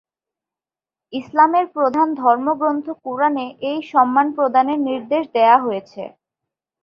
ইসলামের 1.13 1.65
প্রধান 1.75 2.07
ধর্মগ্রন্থ 2.21 2.85
কুরআনে 3.03 3.45
এই 3.69 3.79
সম্মান 3.91 4.27
প্রদানের 4.37 4.79
নির্দেশ 4.89 5.23
দেয়া 5.35 5.57
হয়েছে। 5.65 6.01